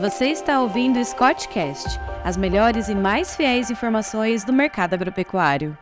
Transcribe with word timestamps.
Você 0.00 0.26
está 0.26 0.60
ouvindo 0.60 0.98
o 0.98 1.04
Scottcast, 1.04 1.98
as 2.22 2.36
melhores 2.36 2.90
e 2.90 2.94
mais 2.94 3.34
fiéis 3.34 3.70
informações 3.70 4.44
do 4.44 4.52
mercado 4.52 4.92
agropecuário. 4.92 5.76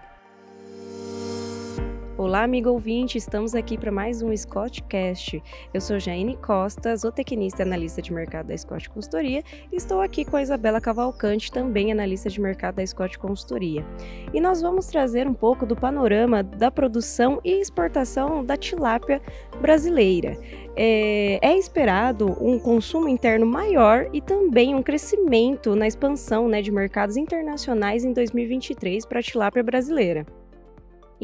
Olá, 2.16 2.44
amigo 2.44 2.70
ouvinte, 2.70 3.18
estamos 3.18 3.56
aqui 3.56 3.76
para 3.76 3.90
mais 3.90 4.22
um 4.22 4.34
Scottcast. 4.36 5.42
Eu 5.74 5.80
sou 5.80 5.98
Jaine 5.98 6.36
Costa, 6.36 6.94
zootecnista 6.94 7.62
e 7.62 7.66
analista 7.66 8.00
de 8.00 8.12
mercado 8.12 8.46
da 8.46 8.56
Scott 8.56 8.88
Consultoria, 8.88 9.42
e 9.72 9.74
estou 9.74 10.00
aqui 10.00 10.24
com 10.24 10.36
a 10.36 10.42
Isabela 10.42 10.80
Cavalcante, 10.80 11.50
também 11.50 11.90
analista 11.90 12.30
de 12.30 12.40
mercado 12.40 12.76
da 12.76 12.86
Scott 12.86 13.18
Consultoria. 13.18 13.84
E 14.32 14.40
nós 14.40 14.62
vamos 14.62 14.86
trazer 14.86 15.26
um 15.26 15.34
pouco 15.34 15.66
do 15.66 15.74
panorama 15.74 16.40
da 16.40 16.70
produção 16.70 17.40
e 17.42 17.60
exportação 17.60 18.44
da 18.44 18.56
tilápia 18.56 19.20
brasileira. 19.60 20.38
É, 20.76 21.40
é, 21.42 21.58
esperado 21.58 22.28
um 22.40 22.60
consumo 22.60 23.08
interno 23.08 23.44
maior 23.44 24.08
e 24.12 24.20
também 24.20 24.72
um 24.72 24.84
crescimento 24.84 25.74
na 25.74 25.88
expansão 25.88 26.46
né, 26.46 26.62
de 26.62 26.70
mercados 26.70 27.16
internacionais 27.16 28.04
em 28.04 28.12
2023 28.12 29.04
para 29.04 29.18
a 29.18 29.22
tilápia 29.22 29.64
brasileira. 29.64 30.24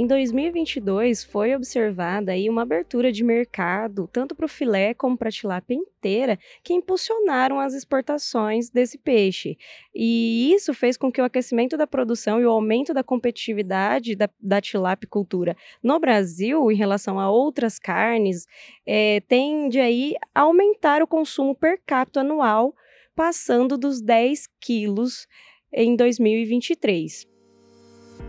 Em 0.01 0.07
2022 0.07 1.25
foi 1.25 1.55
observada 1.55 2.33
aí 2.33 2.49
uma 2.49 2.63
abertura 2.63 3.13
de 3.13 3.23
mercado 3.23 4.09
tanto 4.11 4.35
para 4.35 4.47
o 4.47 4.49
filé 4.49 4.95
como 4.95 5.15
para 5.15 5.29
a 5.29 5.31
tilápia 5.31 5.75
inteira 5.75 6.39
que 6.65 6.73
impulsionaram 6.73 7.61
as 7.61 7.75
exportações 7.75 8.71
desse 8.71 8.97
peixe. 8.97 9.59
E 9.95 10.55
isso 10.55 10.73
fez 10.73 10.97
com 10.97 11.13
que 11.13 11.21
o 11.21 11.25
aquecimento 11.25 11.77
da 11.77 11.87
produção 11.87 12.41
e 12.41 12.47
o 12.47 12.51
aumento 12.51 12.95
da 12.95 13.05
competitividade 13.05 14.17
da, 14.17 14.31
da 14.41 14.59
tilapicultura 14.59 15.55
no 15.83 16.01
Brasil 16.01 16.73
em 16.73 16.77
relação 16.77 17.21
a 17.21 17.31
outras 17.31 17.79
carnes 17.79 18.47
é, 18.87 19.21
tende 19.29 19.79
aí 19.79 20.15
a 20.35 20.41
aumentar 20.41 21.03
o 21.03 21.07
consumo 21.07 21.55
per 21.55 21.79
capita 21.85 22.21
anual, 22.21 22.75
passando 23.15 23.77
dos 23.77 24.01
10 24.01 24.49
quilos 24.59 25.29
em 25.71 25.95
2023. 25.95 27.30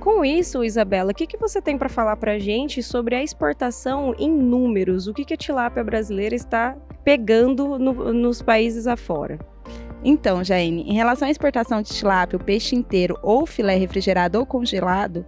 Com 0.02 0.26
isso, 0.26 0.64
Isabela, 0.64 1.12
o 1.12 1.14
que, 1.14 1.28
que 1.28 1.38
você 1.38 1.62
tem 1.62 1.78
para 1.78 1.88
falar 1.88 2.16
para 2.16 2.32
a 2.32 2.40
gente 2.40 2.82
sobre 2.82 3.14
a 3.14 3.22
exportação 3.22 4.16
em 4.18 4.32
números? 4.32 5.06
O 5.06 5.14
que, 5.14 5.24
que 5.24 5.36
a 5.36 5.38
tilápia 5.38 5.84
brasileira 5.84 6.34
está 6.34 6.76
pegando 7.04 7.78
no, 7.78 8.12
nos 8.12 8.42
países 8.42 8.88
afora? 8.88 9.38
Então, 10.04 10.44
Jaine, 10.44 10.82
em 10.90 10.96
relação 10.96 11.28
à 11.28 11.32
exportação 11.32 11.84
de 11.84 11.90
tilápia, 11.90 12.36
o 12.36 12.44
peixe 12.44 12.76
inteiro 12.76 13.16
ou 13.22 13.46
filé 13.46 13.76
refrigerado 13.76 14.40
ou 14.40 14.46
congelado, 14.46 15.24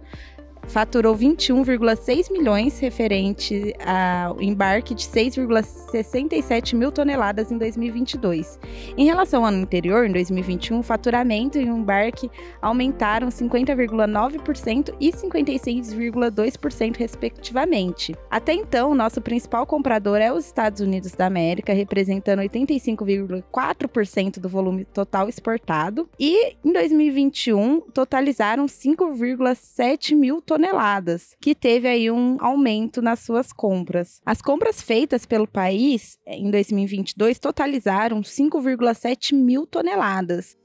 faturou 0.68 1.14
21,6 1.16 2.32
milhões 2.32 2.78
referente 2.78 3.74
ao 3.84 4.40
embarque 4.40 4.94
de 4.94 5.04
6,67 5.04 6.74
mil 6.74 6.90
toneladas 6.90 7.50
em 7.50 7.58
2022. 7.58 8.58
Em 8.96 9.04
relação 9.04 9.42
ao 9.42 9.48
ano 9.48 9.62
anterior, 9.62 10.06
em 10.06 10.12
2021, 10.12 10.78
o 10.78 10.82
faturamento 10.82 11.58
e 11.58 11.64
o 11.64 11.76
embarque 11.76 12.30
aumentaram 12.60 13.28
50,9% 13.28 14.94
e 15.00 15.12
56,2% 15.12 16.96
respectivamente. 16.96 18.14
Até 18.30 18.52
então, 18.52 18.94
nosso 18.94 19.20
principal 19.20 19.66
comprador 19.66 20.18
é 20.18 20.32
os 20.32 20.46
Estados 20.46 20.80
Unidos 20.80 21.12
da 21.12 21.26
América, 21.26 21.72
representando 21.72 22.40
85,4% 22.40 24.38
do 24.40 24.48
volume 24.48 24.84
total 24.84 25.28
exportado, 25.28 26.08
e 26.18 26.56
em 26.64 26.72
2021 26.72 27.80
totalizaram 27.80 28.66
5,7 28.66 30.14
mil 30.14 30.40
toneladas 30.40 30.53
toneladas, 30.54 31.34
que 31.40 31.52
teve 31.52 31.88
aí 31.88 32.08
um 32.08 32.36
aumento 32.40 33.02
nas 33.02 33.18
suas 33.18 33.52
compras. 33.52 34.20
As 34.24 34.40
compras 34.40 34.80
feitas 34.80 35.26
pelo 35.26 35.48
país 35.48 36.16
eh, 36.24 36.36
em 36.36 36.48
2022 36.48 37.40
totalizaram 37.40 38.20
5,7 38.20 39.34
mil 39.34 39.66
toneladas. 39.66 40.56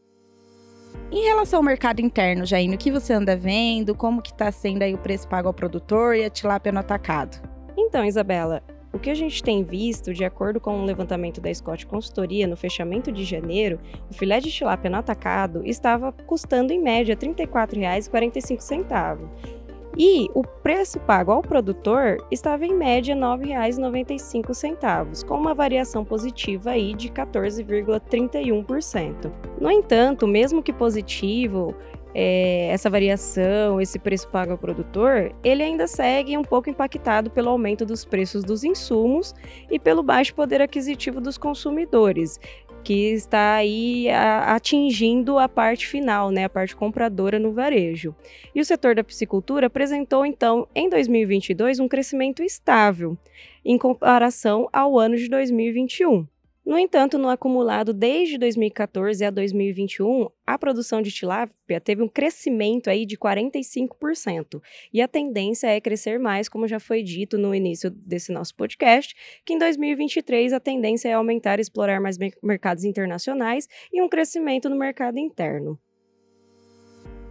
Em 1.12 1.23
relação 1.23 1.58
ao 1.58 1.64
mercado 1.64 2.02
interno, 2.02 2.45
Jaine, 2.45 2.76
o 2.76 2.78
que 2.78 2.92
você 2.92 3.14
anda 3.14 3.36
vendo? 3.36 3.95
Como 3.95 4.22
que 4.22 4.32
está 4.32 4.52
sendo 4.52 4.84
aí 4.84 4.94
o 4.94 4.99
preço 4.99 5.28
pago 5.28 5.48
ao 5.48 5.55
produtor 5.55 6.16
e 6.16 6.23
a 6.23 6.30
tilápia 6.30 6.72
no 6.72 6.82
atacado? 6.82 7.42
Então, 7.76 8.05
Isabela, 8.05 8.61
o 8.94 8.99
que 8.99 9.10
a 9.10 9.16
gente 9.16 9.42
tem 9.42 9.64
visto, 9.64 10.14
de 10.14 10.23
acordo 10.23 10.60
com 10.60 10.76
o 10.76 10.82
um 10.82 10.86
levantamento 10.86 11.42
da 11.42 11.52
Scott 11.52 11.88
Consultoria, 11.88 12.45
no 12.45 12.55
fechamento 12.55 13.11
de 13.11 13.23
janeiro, 13.23 13.80
o 14.08 14.14
filé 14.14 14.39
de 14.39 14.52
tilápia 14.52 14.92
no 14.92 14.98
atacado 14.98 15.66
estava 15.66 16.11
custando 16.11 16.72
em 16.72 16.80
média 16.80 17.17
R$ 17.20 17.28
34,45. 17.28 19.58
E 19.98 20.30
o 20.33 20.44
preço 20.44 21.00
pago 21.00 21.32
ao 21.32 21.42
produtor 21.42 22.17
estava 22.32 22.66
em 22.66 22.73
média 22.73 23.16
R$ 23.16 23.22
9,95, 23.22 25.26
com 25.26 25.36
uma 25.36 25.54
variação 25.54 26.04
positiva 26.05 26.70
aí 26.72 26.94
de 26.94 27.10
14,31%. 27.10 29.32
No 29.60 29.72
entanto, 29.72 30.26
mesmo 30.28 30.64
que 30.64 30.72
positivo, 30.72 31.76
é, 32.14 32.67
essa 32.67 32.89
variação, 32.89 33.80
esse 33.80 33.99
preço 33.99 34.28
pago 34.30 34.54
ao 34.54 34.58
produtor, 34.58 35.32
ele 35.44 35.64
ainda 35.64 35.88
segue 35.88 36.38
um 36.38 36.44
pouco 36.44 36.70
impactado 36.70 37.30
pelo 37.30 37.49
aumento 37.49 37.86
dos 37.86 38.05
preços 38.05 38.44
dos 38.44 38.64
insumos 38.64 39.36
e 39.70 39.78
pelo 39.78 40.02
baixo 40.02 40.33
poder 40.33 40.61
aquisitivo 40.61 41.22
dos 41.22 41.38
consumidores, 41.38 42.39
que 42.84 43.12
está 43.12 43.56
aí 43.56 44.10
atingindo 44.10 45.38
a 45.38 45.48
parte 45.48 45.88
final, 45.88 46.32
né, 46.32 46.45
a 46.45 46.50
parte 46.50 46.76
compradora 46.76 47.38
no 47.38 47.52
varejo. 47.52 48.16
E 48.54 48.60
o 48.60 48.66
setor 48.66 48.95
da 48.95 49.04
piscicultura 49.04 49.67
apresentou, 49.67 50.26
então, 50.26 50.67
em 50.73 50.90
2022, 50.90 51.80
um 51.80 51.88
crescimento 51.88 52.42
estável 52.42 53.17
em 53.64 53.78
comparação 53.78 54.67
ao 54.73 54.98
ano 54.98 55.16
de 55.16 55.30
2021. 55.30 56.26
No 56.69 56.77
entanto, 56.77 57.17
no 57.17 57.30
acumulado 57.30 57.91
desde 57.95 58.37
2014 58.37 59.25
a 59.25 59.31
2021, 59.31 60.30
a 60.45 60.55
produção 60.55 61.02
de 61.02 61.09
tilápia 61.09 61.81
teve 61.81 62.03
um 62.03 62.07
crescimento 62.07 62.91
aí 62.91 63.07
de 63.07 63.17
45%. 63.17 64.61
E 64.93 65.02
a 65.02 65.07
tendência 65.07 65.65
é 65.65 65.81
crescer 65.81 66.19
mais, 66.19 66.47
como 66.47 66.67
já 66.67 66.80
foi 66.80 67.02
dito 67.02 67.39
no 67.39 67.55
início 67.55 67.89
desse 67.89 68.31
nosso 68.31 68.53
podcast, 68.53 69.15
que 69.43 69.55
em 69.55 69.57
2023 69.57 70.53
a 70.53 70.59
tendência 70.59 71.09
é 71.09 71.13
aumentar 71.13 71.57
e 71.57 71.63
explorar 71.63 71.99
mais 71.99 72.19
mercados 72.43 72.83
internacionais 72.83 73.67
e 73.91 73.99
um 73.99 74.07
crescimento 74.07 74.69
no 74.69 74.75
mercado 74.75 75.17
interno. 75.17 75.75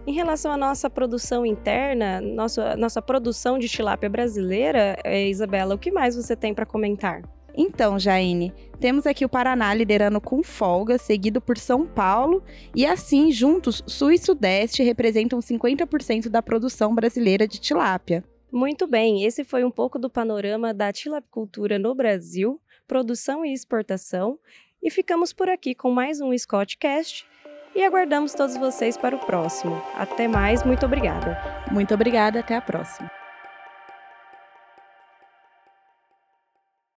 Em 0.04 0.14
relação 0.14 0.50
à 0.50 0.56
nossa 0.56 0.90
produção 0.90 1.46
interna, 1.46 2.20
nossa, 2.20 2.76
nossa 2.76 3.00
produção 3.00 3.56
de 3.56 3.68
tilápia 3.68 4.10
brasileira, 4.10 4.96
eh, 5.04 5.28
Isabela, 5.28 5.76
o 5.76 5.78
que 5.78 5.92
mais 5.92 6.16
você 6.16 6.34
tem 6.34 6.52
para 6.52 6.66
comentar? 6.66 7.37
Então, 7.60 7.98
Jaine, 7.98 8.54
temos 8.78 9.04
aqui 9.04 9.24
o 9.24 9.28
Paraná 9.28 9.74
liderando 9.74 10.20
com 10.20 10.44
folga, 10.44 10.96
seguido 10.96 11.40
por 11.40 11.58
São 11.58 11.84
Paulo, 11.84 12.40
e 12.72 12.86
assim, 12.86 13.32
juntos, 13.32 13.82
Sul 13.84 14.12
e 14.12 14.18
Sudeste 14.18 14.84
representam 14.84 15.40
50% 15.40 16.28
da 16.28 16.40
produção 16.40 16.94
brasileira 16.94 17.48
de 17.48 17.58
tilápia. 17.58 18.22
Muito 18.52 18.86
bem, 18.86 19.24
esse 19.24 19.42
foi 19.42 19.64
um 19.64 19.72
pouco 19.72 19.98
do 19.98 20.08
panorama 20.08 20.72
da 20.72 20.92
tilapicultura 20.92 21.80
no 21.80 21.96
Brasil, 21.96 22.60
produção 22.86 23.44
e 23.44 23.52
exportação, 23.52 24.38
e 24.80 24.88
ficamos 24.88 25.32
por 25.32 25.48
aqui 25.48 25.74
com 25.74 25.90
mais 25.90 26.20
um 26.20 26.36
Scottcast 26.38 27.26
e 27.74 27.84
aguardamos 27.84 28.34
todos 28.34 28.56
vocês 28.56 28.96
para 28.96 29.16
o 29.16 29.18
próximo. 29.18 29.82
Até 29.96 30.28
mais, 30.28 30.62
muito 30.62 30.86
obrigada. 30.86 31.36
Muito 31.72 31.92
obrigada, 31.92 32.38
até 32.38 32.54
a 32.54 32.60
próxima. 32.60 33.17